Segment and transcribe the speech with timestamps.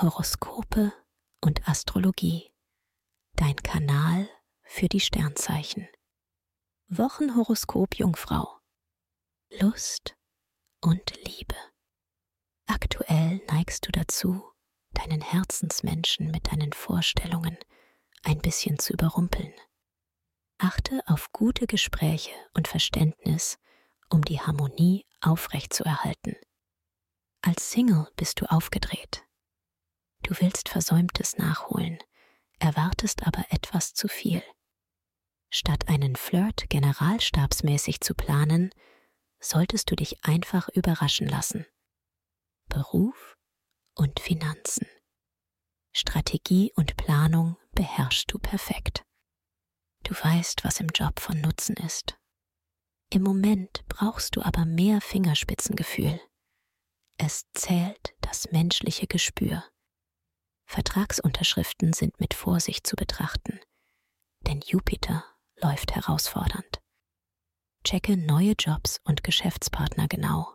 [0.00, 0.94] Horoskope
[1.42, 2.50] und Astrologie.
[3.34, 4.30] Dein Kanal
[4.62, 5.86] für die Sternzeichen.
[6.88, 8.60] Wochenhoroskop Jungfrau.
[9.60, 10.16] Lust
[10.80, 11.54] und Liebe.
[12.66, 14.42] Aktuell neigst du dazu,
[14.92, 17.58] deinen Herzensmenschen mit deinen Vorstellungen
[18.22, 19.52] ein bisschen zu überrumpeln.
[20.56, 23.58] Achte auf gute Gespräche und Verständnis,
[24.08, 26.36] um die Harmonie aufrechtzuerhalten.
[27.42, 29.26] Als Single bist du aufgedreht.
[30.30, 31.98] Du willst Versäumtes nachholen,
[32.60, 34.44] erwartest aber etwas zu viel.
[35.50, 38.70] Statt einen Flirt generalstabsmäßig zu planen,
[39.40, 41.66] solltest du dich einfach überraschen lassen.
[42.68, 43.36] Beruf
[43.96, 44.86] und Finanzen.
[45.92, 49.04] Strategie und Planung beherrschst du perfekt.
[50.04, 52.16] Du weißt, was im Job von Nutzen ist.
[53.12, 56.20] Im Moment brauchst du aber mehr Fingerspitzengefühl.
[57.18, 59.64] Es zählt das menschliche Gespür.
[60.70, 63.58] Vertragsunterschriften sind mit Vorsicht zu betrachten,
[64.46, 65.24] denn Jupiter
[65.56, 66.80] läuft herausfordernd.
[67.82, 70.54] Checke neue Jobs und Geschäftspartner genau.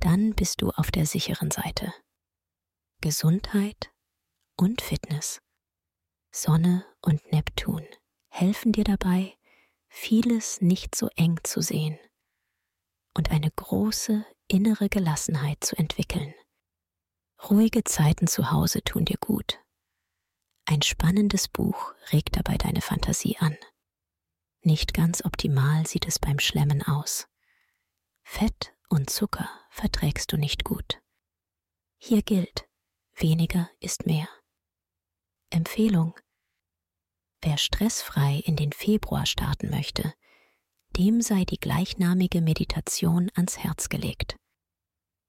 [0.00, 1.94] Dann bist du auf der sicheren Seite.
[3.00, 3.90] Gesundheit
[4.58, 5.40] und Fitness.
[6.30, 7.86] Sonne und Neptun
[8.28, 9.34] helfen dir dabei,
[9.88, 11.98] vieles nicht so eng zu sehen
[13.16, 16.34] und eine große innere Gelassenheit zu entwickeln.
[17.50, 19.58] Ruhige Zeiten zu Hause tun dir gut.
[20.64, 23.56] Ein spannendes Buch regt dabei deine Fantasie an.
[24.60, 27.26] Nicht ganz optimal sieht es beim Schlemmen aus.
[28.22, 31.02] Fett und Zucker verträgst du nicht gut.
[31.98, 32.68] Hier gilt,
[33.16, 34.28] weniger ist mehr.
[35.50, 36.14] Empfehlung.
[37.40, 40.14] Wer stressfrei in den Februar starten möchte,
[40.96, 44.36] dem sei die gleichnamige Meditation ans Herz gelegt